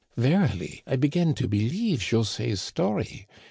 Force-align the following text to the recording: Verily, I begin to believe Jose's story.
Verily, 0.17 0.81
I 0.87 0.95
begin 0.95 1.35
to 1.35 1.47
believe 1.47 2.09
Jose's 2.09 2.59
story. 2.59 3.27